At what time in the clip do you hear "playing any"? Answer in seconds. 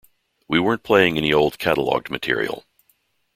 0.81-1.31